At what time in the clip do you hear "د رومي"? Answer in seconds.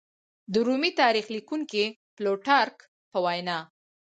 0.53-0.91